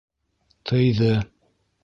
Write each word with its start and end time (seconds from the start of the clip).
Тыйҙы. 0.71 1.13